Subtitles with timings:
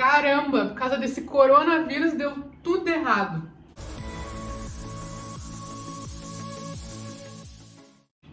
[0.00, 3.42] caramba, por causa desse coronavírus deu tudo errado.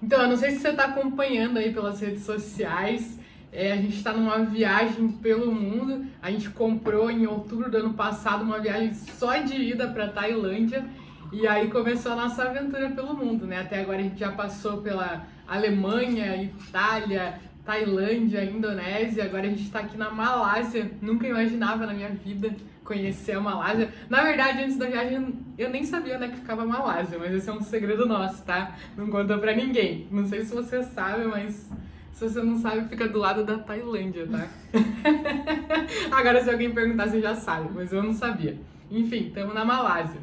[0.01, 3.19] Então, eu não sei se você está acompanhando aí pelas redes sociais.
[3.51, 6.05] É, a gente está numa viagem pelo mundo.
[6.21, 10.85] A gente comprou em outubro do ano passado uma viagem só de ida para Tailândia.
[11.33, 13.59] E aí começou a nossa aventura pelo mundo, né?
[13.59, 19.79] Até agora a gente já passou pela Alemanha, Itália, Tailândia, Indonésia, agora a gente está
[19.79, 20.89] aqui na Malásia.
[21.01, 23.91] Nunca imaginava na minha vida conhecer a Malásia.
[24.09, 27.33] Na verdade, antes da viagem eu nem sabia onde é que ficava a Malásia, mas
[27.33, 28.73] esse é um segredo nosso, tá?
[28.95, 30.07] Não conta pra ninguém.
[30.09, 31.69] Não sei se você sabe, mas
[32.13, 34.47] se você não sabe, fica do lado da Tailândia, tá?
[36.17, 38.57] agora se alguém perguntar, você já sabe, mas eu não sabia.
[38.89, 40.21] Enfim, estamos na Malásia.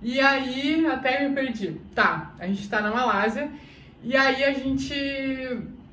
[0.00, 1.76] E aí, até me perdi.
[1.92, 3.50] Tá, a gente tá na Malásia.
[4.04, 4.94] E aí a gente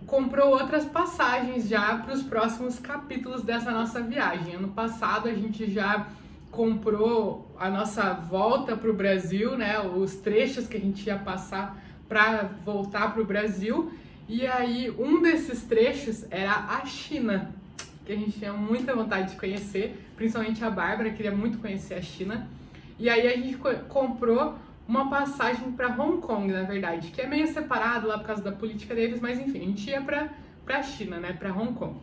[0.10, 4.56] comprou outras passagens já para os próximos capítulos dessa nossa viagem.
[4.56, 6.08] Ano passado a gente já
[6.50, 9.80] comprou a nossa volta para o Brasil, né?
[9.80, 13.92] Os trechos que a gente ia passar para voltar para o Brasil.
[14.28, 17.54] E aí um desses trechos era a China,
[18.04, 22.02] que a gente tinha muita vontade de conhecer, principalmente a Bárbara queria muito conhecer a
[22.02, 22.48] China.
[22.98, 24.56] E aí a gente comprou
[24.90, 28.52] uma passagem para Hong Kong, na verdade, que é meio separado lá por causa da
[28.52, 30.32] política deles, mas enfim, a gente ia para
[30.68, 31.96] a China, né, para Hong Kong.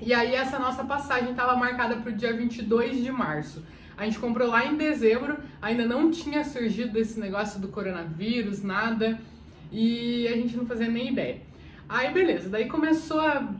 [0.00, 3.60] E aí essa nossa passagem estava marcada para o dia 22 de março.
[3.96, 9.18] A gente comprou lá em dezembro, ainda não tinha surgido esse negócio do coronavírus, nada,
[9.72, 11.40] e a gente não fazia nem ideia.
[11.88, 13.52] Aí beleza, daí começou a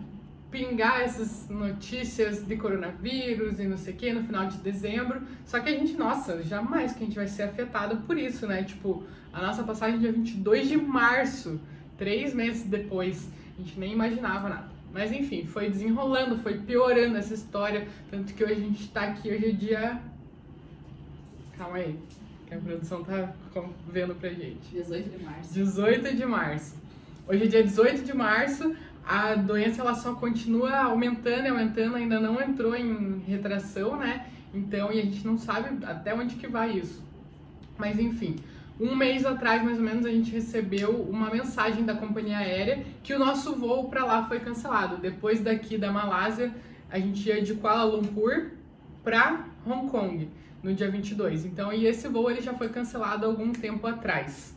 [0.56, 5.20] pingar essas notícias de coronavírus e não sei o que no final de dezembro.
[5.44, 8.62] Só que a gente, nossa, jamais que a gente vai ser afetado por isso, né?
[8.64, 11.60] Tipo, a nossa passagem dia 22 de março,
[11.98, 14.68] três meses depois, a gente nem imaginava nada.
[14.94, 17.86] Mas enfim, foi desenrolando, foi piorando essa história.
[18.10, 20.00] Tanto que hoje a gente tá aqui, hoje é dia.
[21.58, 21.98] Calma aí,
[22.46, 23.34] que a produção tá
[23.86, 24.70] vendo pra gente.
[24.72, 25.52] 18 de março.
[25.52, 26.86] 18 de março.
[27.28, 28.75] Hoje é dia 18 de março,
[29.06, 34.27] a doença ela só continua aumentando e aumentando, ainda não entrou em retração, né?
[34.53, 37.05] Então, e a gente não sabe até onde que vai isso.
[37.78, 38.37] Mas enfim,
[38.81, 43.15] um mês atrás, mais ou menos, a gente recebeu uma mensagem da companhia aérea que
[43.15, 44.97] o nosso voo para lá foi cancelado.
[44.97, 46.53] Depois daqui da Malásia,
[46.91, 48.50] a gente ia de Kuala Lumpur
[49.05, 50.28] para Hong Kong
[50.62, 51.44] no dia 22.
[51.44, 54.56] Então, e esse voo ele já foi cancelado algum tempo atrás.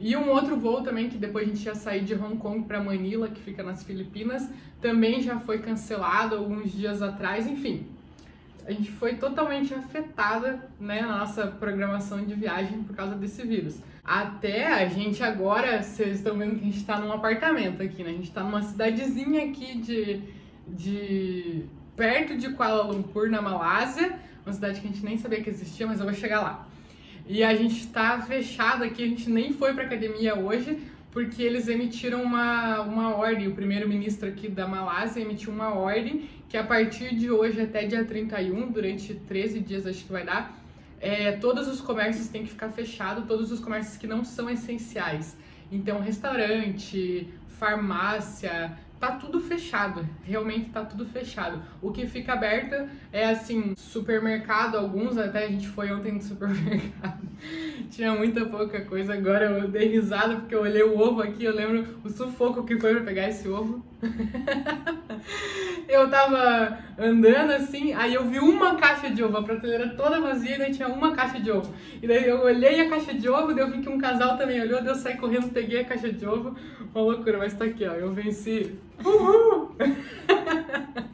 [0.00, 2.82] E um outro voo também, que depois a gente ia sair de Hong Kong para
[2.82, 4.48] Manila, que fica nas Filipinas,
[4.80, 7.46] também já foi cancelado alguns dias atrás.
[7.46, 7.86] Enfim,
[8.66, 13.78] a gente foi totalmente afetada né, na nossa programação de viagem por causa desse vírus.
[14.02, 18.08] Até a gente agora, vocês estão vendo que a gente está num apartamento aqui, né?
[18.08, 20.22] A gente está numa cidadezinha aqui de,
[20.66, 25.50] de perto de Kuala Lumpur, na Malásia, uma cidade que a gente nem sabia que
[25.50, 26.69] existia, mas eu vou chegar lá.
[27.32, 30.80] E a gente está fechado aqui, a gente nem foi para academia hoje,
[31.12, 33.46] porque eles emitiram uma, uma ordem.
[33.46, 38.04] O primeiro-ministro aqui da Malásia emitiu uma ordem que a partir de hoje até dia
[38.04, 40.60] 31, durante 13 dias acho que vai dar,
[41.00, 45.36] é, todos os comércios têm que ficar fechados, todos os comércios que não são essenciais.
[45.70, 47.28] Então, restaurante,
[47.60, 51.62] farmácia, tá tudo fechado, realmente tá tudo fechado.
[51.80, 57.26] O que fica aberto é assim, supermercado, alguns até a gente foi ontem no supermercado.
[57.90, 61.54] Tinha muita pouca coisa, agora eu dei risada porque eu olhei o ovo aqui, eu
[61.54, 63.82] lembro o sufoco que foi para pegar esse ovo.
[65.88, 70.56] eu tava andando assim, aí eu vi uma caixa de ovo, a prateleira toda vazia
[70.56, 71.74] e daí tinha uma caixa de ovo.
[72.02, 74.60] E daí eu olhei a caixa de ovo, daí eu vi que um casal também
[74.60, 76.54] olhou, daí eu saí correndo, peguei a caixa de ovo.
[76.94, 79.76] Uma loucura, mas tá aqui, ó, eu venci Uhul!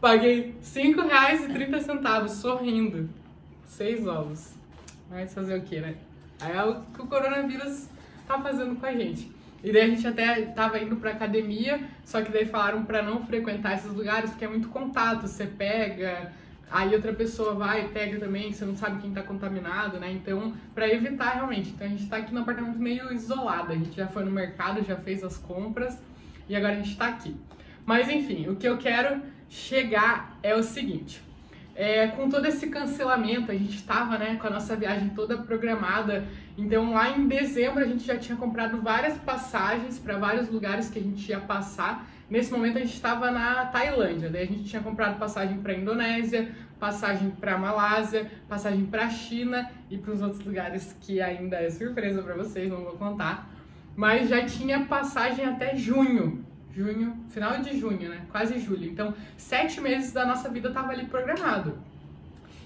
[0.00, 3.08] Paguei 5 reais e 30 centavos, sorrindo.
[3.64, 4.54] Seis ovos.
[5.10, 5.96] Mas fazer o que, né?
[6.40, 7.88] Aí é o que o coronavírus
[8.26, 9.30] tá fazendo com a gente.
[9.62, 13.26] E daí a gente até tava indo pra academia, só que daí falaram para não
[13.26, 16.30] frequentar esses lugares porque é muito contato, você pega,
[16.70, 20.12] aí outra pessoa vai e pega também, você não sabe quem tá contaminado, né?
[20.12, 21.70] Então, para evitar realmente.
[21.70, 24.84] Então a gente tá aqui no apartamento meio isolado, a gente já foi no mercado,
[24.84, 26.00] já fez as compras
[26.48, 27.36] e agora a gente está aqui.
[27.84, 31.22] Mas enfim, o que eu quero chegar é o seguinte.
[31.74, 36.26] É, com todo esse cancelamento, a gente estava né, com a nossa viagem toda programada.
[36.56, 40.98] Então, lá em dezembro, a gente já tinha comprado várias passagens para vários lugares que
[40.98, 42.04] a gente ia passar.
[42.28, 44.28] Nesse momento, a gente estava na Tailândia.
[44.28, 49.96] Daí, a gente tinha comprado passagem para Indonésia, passagem para Malásia, passagem para China e
[49.96, 53.48] para os outros lugares que ainda é surpresa para vocês, não vou contar
[53.98, 56.44] mas já tinha passagem até junho.
[56.72, 58.20] junho, final de junho, né?
[58.30, 58.88] Quase julho.
[58.88, 61.76] Então, sete meses da nossa vida tava ali programado.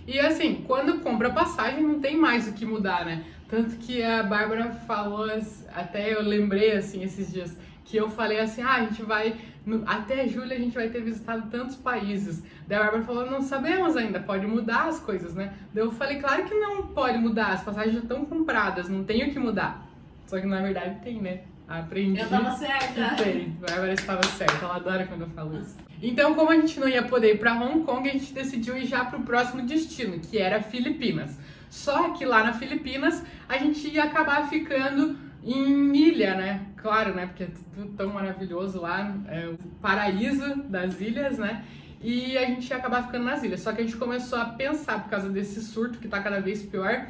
[0.06, 3.24] E assim, quando compra passagem, não tem mais o que mudar, né?
[3.48, 5.26] Tanto que a Bárbara falou,
[5.74, 9.84] até eu lembrei assim esses dias, que eu falei assim: ah, a gente vai, no,
[9.88, 12.42] até julho a gente vai ter visitado tantos países.
[12.68, 15.54] Daí a Bárbara falou: não sabemos ainda, pode mudar as coisas, né?
[15.72, 19.26] Daí eu falei: claro que não pode mudar, as passagens já estão compradas, não tem
[19.26, 19.91] o que mudar.
[20.32, 21.40] Só que na verdade tem, né?
[21.68, 22.18] Aprendi.
[22.18, 23.22] Eu tava certa.
[23.22, 25.76] Tem, Bárbara estava certa, ela adora quando eu falo isso.
[26.02, 28.86] Então, como a gente não ia poder ir para Hong Kong, a gente decidiu ir
[28.86, 31.38] já para o próximo destino, que era Filipinas.
[31.68, 36.62] Só que lá na Filipinas a gente ia acabar ficando em ilha, né?
[36.78, 37.26] Claro, né?
[37.26, 41.62] Porque é tudo tão maravilhoso lá, é o paraíso das ilhas, né?
[42.00, 43.60] E a gente ia acabar ficando nas ilhas.
[43.60, 46.62] Só que a gente começou a pensar, por causa desse surto que tá cada vez
[46.62, 47.06] pior,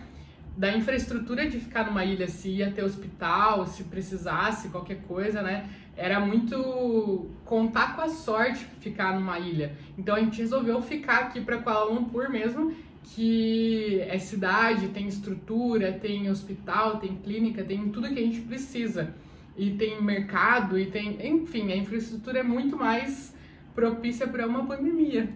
[0.56, 5.68] da infraestrutura de ficar numa ilha, se ia ter hospital, se precisasse qualquer coisa, né?
[5.96, 9.76] Era muito contar com a sorte ficar numa ilha.
[9.96, 15.92] Então a gente resolveu ficar aqui para Kuala Lumpur mesmo, que é cidade, tem estrutura,
[15.92, 19.14] tem hospital, tem clínica, tem tudo que a gente precisa.
[19.56, 23.34] E tem mercado e tem, enfim, a infraestrutura é muito mais
[23.74, 25.28] propícia para uma pandemia.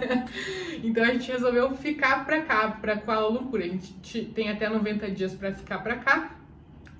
[0.82, 3.60] então a gente resolveu ficar para cá, para Kuala Lumpur.
[3.60, 6.36] A gente tem até 90 dias para ficar para cá.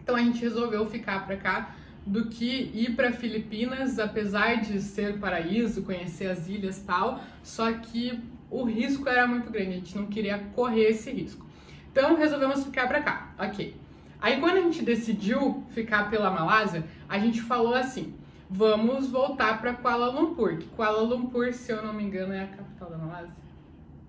[0.02, 1.74] Então a gente resolveu ficar para cá
[2.06, 8.20] do que ir para Filipinas, apesar de ser paraíso, conhecer as ilhas tal, só que
[8.48, 11.44] o risco era muito grande, a gente não queria correr esse risco.
[11.90, 13.74] Então resolvemos ficar para cá, ok.
[14.20, 18.14] Aí quando a gente decidiu ficar pela Malásia, a gente falou assim:
[18.48, 22.46] vamos voltar para Kuala Lumpur, que Kuala Lumpur, se eu não me engano, é a
[22.46, 23.34] capital da Malásia.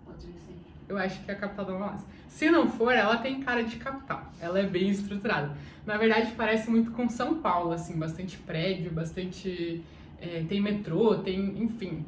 [0.05, 0.55] Pode ser.
[0.87, 2.05] Eu acho que é a capital da Malásia.
[2.27, 4.31] Se não for, ela tem cara de capital.
[4.39, 5.55] Ela é bem estruturada.
[5.85, 9.83] Na verdade, parece muito com São Paulo, assim, bastante prédio, bastante.
[10.21, 11.63] É, tem metrô, tem.
[11.63, 12.05] Enfim,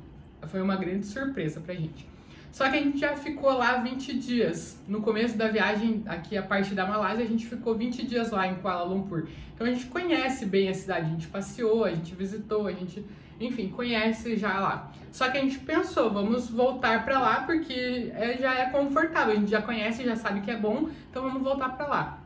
[0.48, 2.08] foi uma grande surpresa pra gente.
[2.52, 4.82] Só que a gente já ficou lá 20 dias.
[4.88, 8.48] No começo da viagem, aqui a parte da Malásia, a gente ficou 20 dias lá
[8.48, 9.28] em Kuala Lumpur.
[9.54, 13.06] Então a gente conhece bem a cidade, a gente passeou, a gente visitou, a gente,
[13.40, 14.92] enfim, conhece já lá.
[15.12, 19.36] Só que a gente pensou, vamos voltar para lá porque é, já é confortável, a
[19.36, 22.20] gente já conhece, já sabe que é bom, então vamos voltar para lá.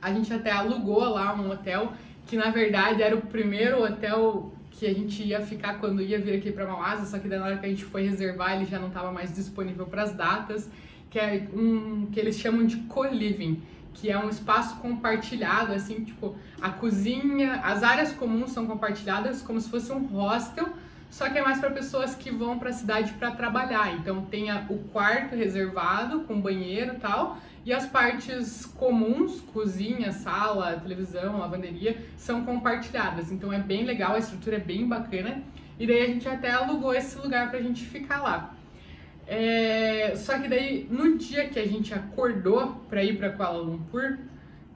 [0.00, 1.92] A gente até alugou lá um hotel
[2.26, 6.36] que na verdade era o primeiro hotel que a gente ia ficar quando ia vir
[6.36, 8.88] aqui para Malásia, só que na hora que a gente foi reservar ele já não
[8.88, 10.70] estava mais disponível para as datas,
[11.10, 13.60] que é um que eles chamam de co-living,
[13.92, 19.60] que é um espaço compartilhado, assim, tipo, a cozinha, as áreas comuns são compartilhadas como
[19.60, 20.68] se fosse um hostel,
[21.10, 23.92] só que é mais para pessoas que vão para a cidade para trabalhar.
[23.94, 30.12] Então tem a, o quarto reservado com banheiro e tal, e as partes comuns, cozinha,
[30.12, 33.30] sala, televisão, lavanderia, são compartilhadas.
[33.30, 35.42] Então é bem legal, a estrutura é bem bacana.
[35.78, 38.54] E daí a gente até alugou esse lugar pra gente ficar lá.
[39.26, 40.14] É...
[40.16, 44.18] Só que daí, no dia que a gente acordou pra ir pra Kuala Lumpur,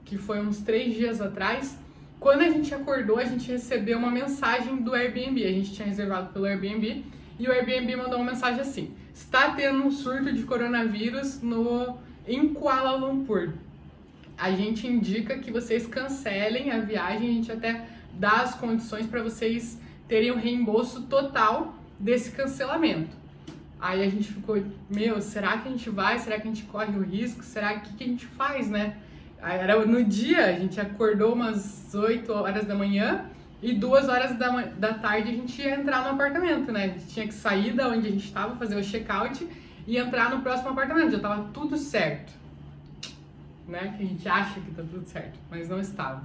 [0.03, 1.77] que foi uns três dias atrás,
[2.19, 5.43] quando a gente acordou, a gente recebeu uma mensagem do Airbnb.
[5.43, 7.03] A gente tinha reservado pelo Airbnb
[7.37, 11.97] e o Airbnb mandou uma mensagem assim: está tendo um surto de coronavírus no
[12.27, 13.53] em Kuala Lumpur.
[14.37, 19.23] A gente indica que vocês cancelem a viagem, a gente até dá as condições para
[19.23, 23.15] vocês terem o reembolso total desse cancelamento.
[23.79, 26.17] Aí a gente ficou, meu, será que a gente vai?
[26.19, 27.43] Será que a gente corre o risco?
[27.43, 28.97] Será que, que a gente faz, né?
[29.41, 33.25] Era no dia, a gente acordou umas 8 horas da manhã
[33.61, 36.85] e duas horas da, da tarde a gente ia entrar no apartamento, né?
[36.85, 39.47] A gente tinha que sair da onde a gente estava, fazer o check-out
[39.87, 41.11] e entrar no próximo apartamento.
[41.11, 42.33] Já estava tudo certo.
[43.67, 43.93] Né?
[43.97, 46.21] Que a gente acha que tá tudo certo, mas não estava.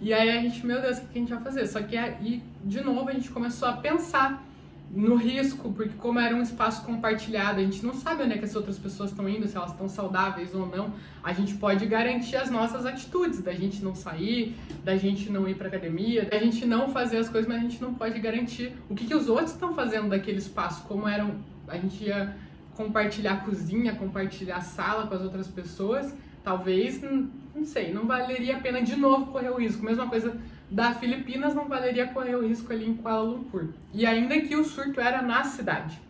[0.00, 1.66] E aí a gente, meu Deus, o que a gente vai fazer?
[1.66, 4.44] Só que aí, de novo, a gente começou a pensar
[4.90, 8.44] no risco, porque como era um espaço compartilhado, a gente não sabe onde é que
[8.44, 10.92] as outras pessoas estão indo, se elas estão saudáveis ou não.
[11.22, 14.54] A gente pode garantir as nossas atitudes, da gente não sair,
[14.84, 17.80] da gente não ir para academia, da gente não fazer as coisas, mas a gente
[17.80, 21.36] não pode garantir o que, que os outros estão fazendo daquele espaço, como eram
[21.68, 22.36] a gente ia
[22.76, 28.82] compartilhar cozinha, compartilhar sala com as outras pessoas, talvez, não sei, não valeria a pena
[28.82, 29.84] de novo correr o risco.
[29.84, 30.36] Mesma coisa
[30.70, 33.68] da Filipinas, não valeria correr o risco ali em Kuala Lumpur.
[33.92, 36.00] E ainda que o surto era na cidade.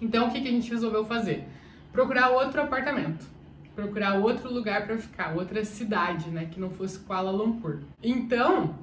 [0.00, 1.44] Então, o que, que a gente resolveu fazer?
[1.90, 3.26] Procurar outro apartamento.
[3.74, 7.78] Procurar outro lugar para ficar, outra cidade, né, que não fosse Kuala Lumpur.
[8.02, 8.74] Então,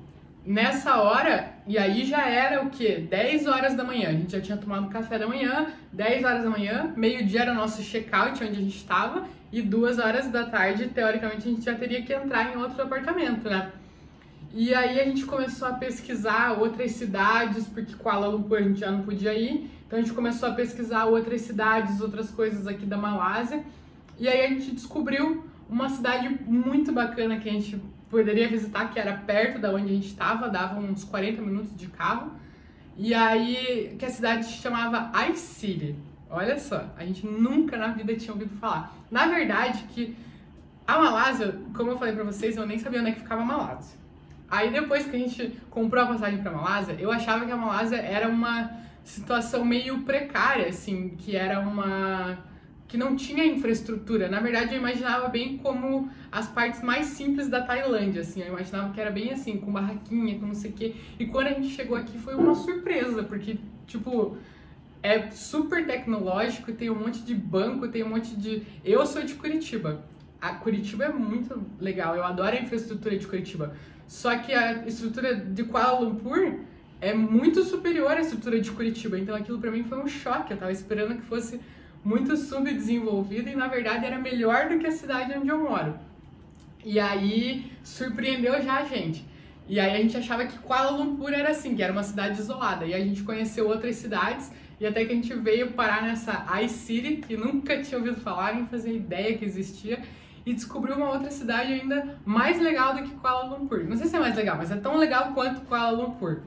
[0.46, 3.06] Nessa hora, e aí já era o quê?
[3.10, 4.10] 10 horas da manhã.
[4.10, 7.56] A gente já tinha tomado café da manhã, 10 horas da manhã, meio-dia era o
[7.56, 11.74] nosso check-out, onde a gente estava, e duas horas da tarde, teoricamente, a gente já
[11.74, 13.72] teria que entrar em outro apartamento, né?
[14.54, 18.92] E aí a gente começou a pesquisar outras cidades, porque Kuala Lumpur a gente já
[18.92, 19.70] não podia ir.
[19.86, 23.64] Então a gente começou a pesquisar outras cidades, outras coisas aqui da Malásia.
[24.18, 29.00] E aí a gente descobriu uma cidade muito bacana que a gente poderia visitar, que
[29.00, 32.32] era perto da onde a gente estava, dava uns 40 minutos de carro.
[32.98, 35.96] E aí, que a cidade se chamava Ice.
[36.30, 38.94] Olha só, a gente nunca na vida tinha ouvido falar.
[39.12, 40.16] Na verdade, que
[40.88, 43.46] a Malásia, como eu falei pra vocês, eu nem sabia onde é que ficava a
[43.46, 43.98] Malásia.
[44.50, 47.98] Aí depois que a gente comprou a passagem pra Malásia, eu achava que a Malásia
[47.98, 48.72] era uma
[49.04, 52.38] situação meio precária, assim, que era uma
[52.88, 54.30] que não tinha infraestrutura.
[54.30, 58.42] Na verdade, eu imaginava bem como as partes mais simples da Tailândia, assim.
[58.42, 60.96] Eu imaginava que era bem assim, com barraquinha, com não sei o quê.
[61.20, 64.38] E quando a gente chegou aqui foi uma surpresa, porque, tipo,
[65.02, 68.64] é super tecnológico, tem um monte de banco, tem um monte de...
[68.84, 70.04] Eu sou de Curitiba.
[70.40, 73.76] A Curitiba é muito legal, eu adoro a infraestrutura de Curitiba.
[74.08, 76.60] Só que a estrutura de Kuala Lumpur
[77.02, 79.18] é muito superior à estrutura de Curitiba.
[79.18, 80.54] Então aquilo para mim foi um choque.
[80.54, 81.60] Eu tava esperando que fosse
[82.06, 85.96] muito subdesenvolvida e na verdade era melhor do que a cidade onde eu moro.
[86.84, 89.26] E aí surpreendeu já a gente.
[89.68, 92.86] E aí a gente achava que Kuala Lumpur era assim, que era uma cidade isolada.
[92.86, 97.18] E a gente conheceu outras cidades e até que a gente veio parar nessa iCity,
[97.28, 100.00] que nunca tinha ouvido falar, nem fazia ideia que existia,
[100.46, 103.84] e descobriu uma outra cidade ainda mais legal do que Kuala Lumpur.
[103.86, 106.42] Não sei se é mais legal, mas é tão legal quanto Kuala Lumpur.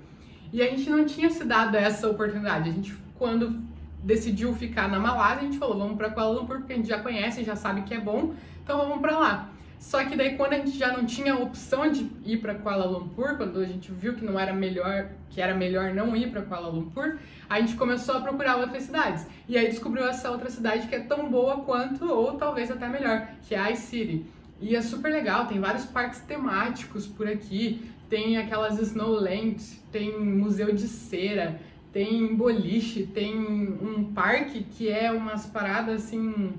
[0.52, 2.70] E a gente não tinha se dado essa oportunidade.
[2.70, 3.60] A gente, quando
[4.02, 7.00] decidiu ficar na Malásia, a gente falou, vamos para Kuala Lumpur porque a gente já
[7.00, 9.50] conhece, já sabe que é bom, então vamos para lá.
[9.78, 13.36] Só que daí quando a gente já não tinha opção de ir para Kuala Lumpur,
[13.36, 16.68] quando a gente viu que não era melhor, que era melhor não ir para Kuala
[16.68, 17.16] Lumpur,
[17.48, 19.26] a gente começou a procurar outras cidades.
[19.48, 23.28] E aí descobriu essa outra cidade que é tão boa quanto ou talvez até melhor,
[23.42, 24.26] que é a City.
[24.60, 30.74] E é super legal, tem vários parques temáticos por aqui, tem aquelas Snowlands, tem museu
[30.74, 31.60] de cera,
[31.92, 36.52] tem boliche, tem um parque que é umas paradas assim,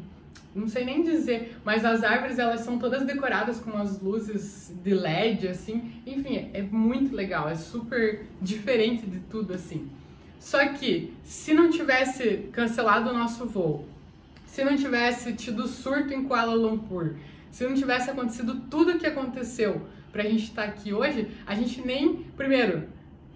[0.56, 4.94] não sei nem dizer, mas as árvores elas são todas decoradas com as luzes de
[4.94, 5.92] LED assim.
[6.06, 9.90] Enfim, é muito legal, é super diferente de tudo assim.
[10.40, 13.88] Só que se não tivesse cancelado o nosso voo,
[14.46, 17.16] se não tivesse tido surto em Kuala Lumpur,
[17.52, 21.54] se não tivesse acontecido tudo o que aconteceu pra gente estar tá aqui hoje, a
[21.54, 22.88] gente nem, primeiro,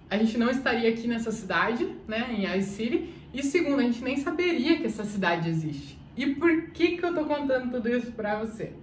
[0.10, 4.03] a gente não estaria aqui nessa cidade, né, em Ice City, e segundo, a gente
[4.03, 5.98] nem saberia que essa cidade existe.
[6.15, 8.74] E por que que eu tô contando tudo isso pra você?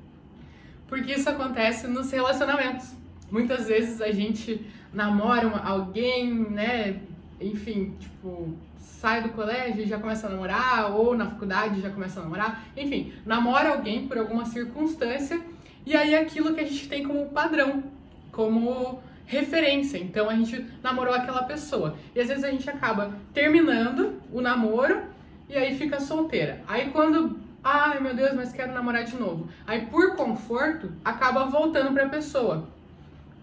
[0.89, 2.93] Porque isso acontece nos relacionamentos.
[3.31, 7.01] Muitas vezes a gente namora alguém, né,
[7.41, 12.19] enfim, tipo, sai do colégio e já começa a namorar, ou na faculdade já começa
[12.19, 15.41] a namorar, enfim, namora alguém por alguma circunstância,
[15.87, 17.85] e aí é aquilo que a gente tem como padrão,
[18.33, 19.01] como
[19.31, 19.97] referência.
[19.97, 21.97] Então a gente namorou aquela pessoa.
[22.15, 25.05] E às vezes a gente acaba terminando o namoro
[25.49, 26.61] e aí fica solteira.
[26.67, 29.49] Aí quando, ai meu Deus, mas quero namorar de novo.
[29.65, 32.69] Aí por conforto, acaba voltando para a pessoa.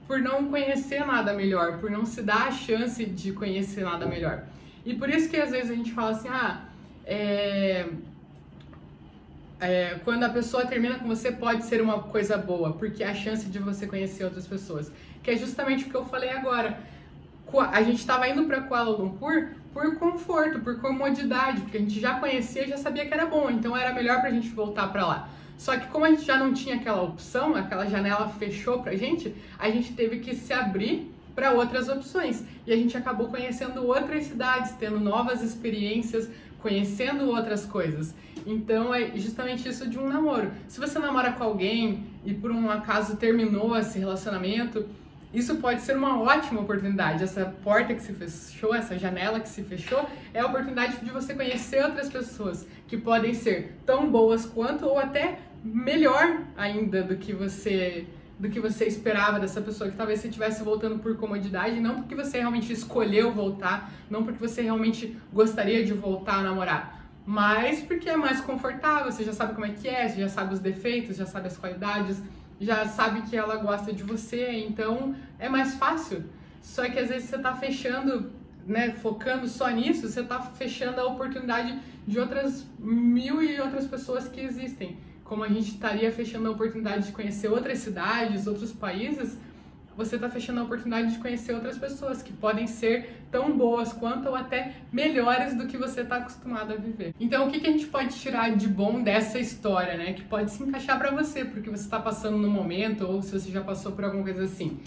[0.06, 4.44] Por não conhecer nada melhor, por não se dar a chance de conhecer nada melhor.
[4.86, 6.66] E por isso que às vezes a gente fala assim, ah,
[7.06, 7.86] é,
[9.60, 13.48] é, quando a pessoa termina com você pode ser uma coisa boa, porque a chance
[13.48, 14.92] de você conhecer outras pessoas.
[15.24, 16.78] Que é justamente o que eu falei agora.
[17.72, 22.20] A gente estava indo para Kuala Lumpur por conforto, por comodidade, porque a gente já
[22.20, 25.30] conhecia já sabia que era bom, então era melhor para a gente voltar para lá.
[25.58, 29.34] Só que como a gente já não tinha aquela opção, aquela janela fechou pra gente,
[29.58, 32.44] a gente teve que se abrir para outras opções.
[32.66, 36.30] E a gente acabou conhecendo outras cidades, tendo novas experiências,
[36.62, 38.14] conhecendo outras coisas.
[38.46, 40.52] Então é justamente isso de um namoro.
[40.68, 44.86] Se você namora com alguém e por um acaso terminou esse relacionamento,
[45.34, 47.24] isso pode ser uma ótima oportunidade.
[47.24, 51.34] Essa porta que se fechou, essa janela que se fechou, é a oportunidade de você
[51.34, 57.34] conhecer outras pessoas que podem ser tão boas quanto ou até melhor ainda do que
[57.34, 58.06] você
[58.40, 62.14] do que você esperava dessa pessoa, que talvez você estivesse voltando por comodidade, não porque
[62.14, 68.10] você realmente escolheu voltar, não porque você realmente gostaria de voltar a namorar, mas porque
[68.10, 71.18] é mais confortável, você já sabe como é que é, você já sabe os defeitos,
[71.18, 72.22] já sabe as qualidades,
[72.60, 76.24] já sabe que ela gosta de você, então é mais fácil.
[76.62, 78.32] Só que às vezes você tá fechando,
[78.66, 84.28] né, focando só nisso, você tá fechando a oportunidade de outras mil e outras pessoas
[84.28, 84.98] que existem.
[85.28, 89.38] Como a gente estaria fechando a oportunidade de conhecer outras cidades, outros países,
[89.98, 94.30] você está fechando a oportunidade de conhecer outras pessoas que podem ser tão boas quanto
[94.30, 97.14] ou até melhores do que você está acostumado a viver.
[97.20, 100.14] Então, o que, que a gente pode tirar de bom dessa história, né?
[100.14, 103.52] Que pode se encaixar para você, porque você está passando no momento ou se você
[103.52, 104.80] já passou por alguma coisa assim.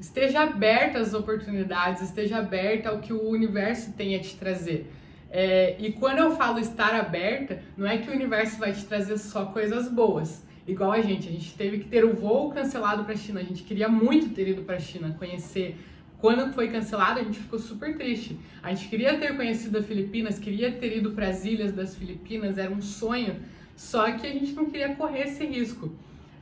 [0.00, 4.90] esteja aberta às oportunidades, esteja aberta ao que o universo tem a te trazer.
[5.36, 9.18] É, e quando eu falo estar aberta, não é que o universo vai te trazer
[9.18, 10.46] só coisas boas.
[10.64, 13.40] Igual a gente, a gente teve que ter o voo cancelado para a China.
[13.40, 15.76] A gente queria muito ter ido para a China, conhecer.
[16.18, 18.38] Quando foi cancelado, a gente ficou super triste.
[18.62, 22.56] A gente queria ter conhecido as Filipinas, queria ter ido para as ilhas das Filipinas,
[22.56, 23.34] era um sonho.
[23.74, 25.92] Só que a gente não queria correr esse risco.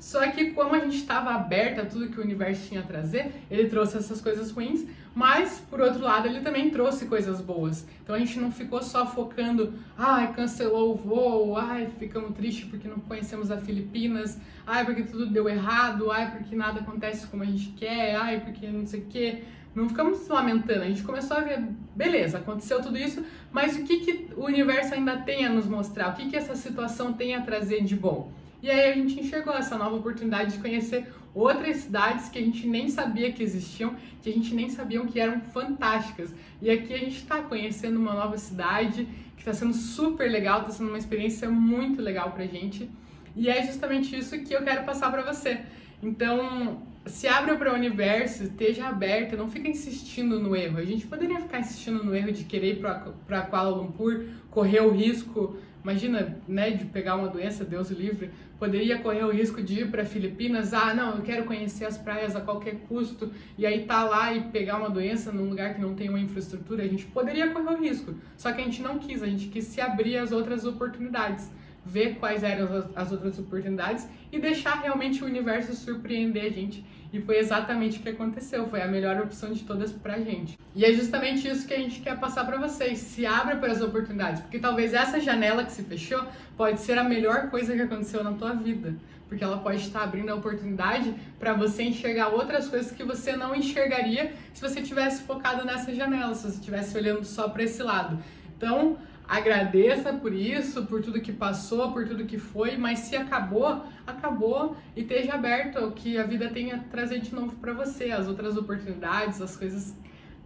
[0.03, 3.31] Só que como a gente estava aberta a tudo que o universo tinha a trazer,
[3.49, 7.87] ele trouxe essas coisas ruins, mas por outro lado ele também trouxe coisas boas.
[8.03, 12.89] Então a gente não ficou só focando, ai, cancelou o voo, ai, ficamos tristes porque
[12.89, 17.47] não conhecemos as Filipinas, ai, porque tudo deu errado, ai, porque nada acontece como a
[17.47, 19.45] gente quer, ai, porque não sei o quê.
[19.73, 24.01] Não ficamos lamentando, a gente começou a ver, beleza, aconteceu tudo isso, mas o que,
[24.01, 26.11] que o universo ainda tem a nos mostrar?
[26.11, 28.42] O que, que essa situação tem a trazer de bom?
[28.63, 32.67] E aí a gente enxergou essa nova oportunidade de conhecer outras cidades que a gente
[32.69, 36.33] nem sabia que existiam, que a gente nem sabia que eram fantásticas.
[36.61, 40.73] E aqui a gente está conhecendo uma nova cidade que está sendo super legal, está
[40.73, 42.89] sendo uma experiência muito legal pra gente.
[43.35, 45.63] E é justamente isso que eu quero passar para você.
[46.01, 50.79] Então, se abra para o universo, esteja aberta, não fica insistindo no erro.
[50.79, 52.81] A gente poderia ficar insistindo no erro de querer ir
[53.27, 58.31] para Kuala Lumpur, correr o risco Imagina, né, de pegar uma doença, Deus o livre,
[58.59, 62.37] poderia correr o risco de ir para Filipinas, ah, não, eu quero conhecer as praias
[62.37, 65.95] a qualquer custo, e aí tá lá e pegar uma doença num lugar que não
[65.95, 68.15] tem uma infraestrutura, a gente poderia correr o risco.
[68.37, 71.51] Só que a gente não quis, a gente quis se abrir às outras oportunidades,
[71.85, 77.21] ver quais eram as outras oportunidades e deixar realmente o universo surpreender a gente e
[77.21, 80.59] foi exatamente o que aconteceu, foi a melhor opção de todas pra gente.
[80.75, 82.99] E é justamente isso que a gente quer passar para vocês.
[82.99, 86.25] Se abra para as oportunidades, porque talvez essa janela que se fechou
[86.57, 88.95] pode ser a melhor coisa que aconteceu na tua vida,
[89.29, 93.55] porque ela pode estar abrindo a oportunidade para você enxergar outras coisas que você não
[93.55, 98.19] enxergaria se você tivesse focado nessa janela, se você estivesse olhando só para esse lado.
[98.57, 98.97] Então,
[99.33, 104.77] agradeça por isso, por tudo que passou, por tudo que foi, mas se acabou, acabou
[104.95, 108.29] e esteja aberto ao que a vida tem a trazer de novo para você, as
[108.29, 109.97] outras oportunidades, as coisas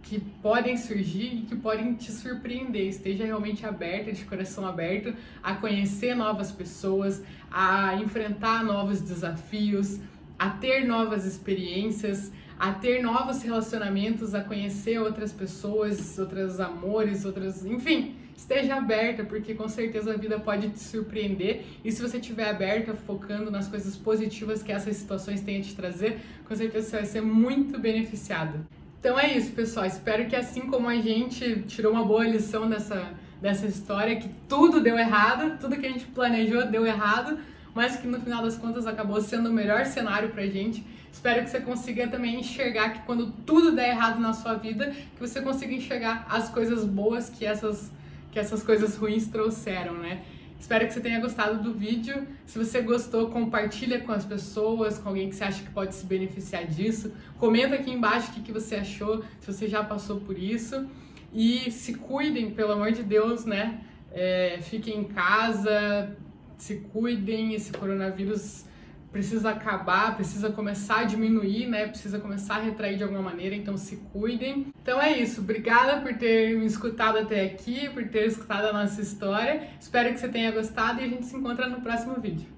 [0.01, 2.87] que podem surgir e que podem te surpreender.
[2.87, 7.21] Esteja realmente aberta, de coração aberto, a conhecer novas pessoas,
[7.51, 9.99] a enfrentar novos desafios,
[10.39, 17.63] a ter novas experiências, a ter novos relacionamentos, a conhecer outras pessoas, outros amores, outras,
[17.65, 21.63] enfim, esteja aberta, porque com certeza a vida pode te surpreender.
[21.83, 25.75] E se você estiver aberta, focando nas coisas positivas que essas situações têm a te
[25.75, 28.65] trazer, com certeza você vai ser muito beneficiado.
[28.99, 29.85] Então é isso, pessoal.
[29.85, 34.81] Espero que assim como a gente tirou uma boa lição dessa, dessa história, que tudo
[34.81, 37.37] deu errado, tudo que a gente planejou deu errado,
[37.73, 40.83] mas que no final das contas acabou sendo o melhor cenário pra gente.
[41.11, 45.19] Espero que você consiga também enxergar que quando tudo der errado na sua vida, que
[45.19, 47.91] você consiga enxergar as coisas boas que essas,
[48.31, 50.21] que essas coisas ruins trouxeram, né?
[50.59, 52.27] Espero que você tenha gostado do vídeo.
[52.45, 56.05] Se você gostou, compartilha com as pessoas, com alguém que você acha que pode se
[56.05, 57.11] beneficiar disso.
[57.37, 60.87] Comenta aqui embaixo o que, que você achou, se você já passou por isso.
[61.31, 63.81] E se cuidem, pelo amor de Deus, né?
[64.11, 66.15] É, fiquem em casa,
[66.57, 68.65] se cuidem, esse coronavírus
[69.11, 71.87] precisa acabar, precisa começar a diminuir, né?
[71.87, 74.67] Precisa começar a retrair de alguma maneira, então se cuidem.
[74.81, 79.01] Então é isso, obrigada por ter me escutado até aqui, por ter escutado a nossa
[79.01, 79.67] história.
[79.79, 82.56] Espero que você tenha gostado e a gente se encontra no próximo vídeo.